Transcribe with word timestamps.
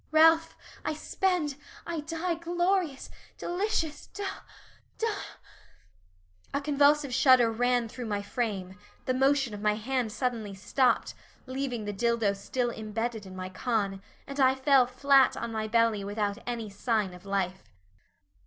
"Ralph, 0.09 0.57
I 0.83 0.95
spend, 0.95 1.57
I 1.85 1.99
die 1.99 2.33
glorious 2.33 3.11
delicious 3.37 4.07
del 4.07 4.41
del" 4.97 5.11
A 6.55 6.59
convulsive 6.59 7.13
shudder 7.13 7.51
ran 7.51 7.87
through 7.87 8.07
my 8.07 8.23
frame 8.23 8.79
the 9.05 9.13
motion 9.13 9.53
of 9.53 9.61
my 9.61 9.75
hand 9.75 10.11
suddenly 10.11 10.55
stopped, 10.55 11.13
leaving 11.45 11.85
the 11.85 11.93
dildo 11.93 12.33
still 12.35 12.71
imbedded 12.71 13.27
in 13.27 13.35
my 13.35 13.49
con, 13.49 14.01
and 14.25 14.39
I 14.39 14.55
fell 14.55 14.87
flat 14.87 15.37
on 15.37 15.51
my 15.51 15.67
belly 15.67 16.03
without 16.03 16.39
any 16.47 16.67
sign 16.71 17.13
of 17.13 17.23
life. 17.23 17.69